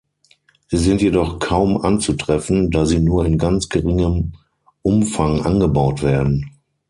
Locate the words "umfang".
4.81-5.43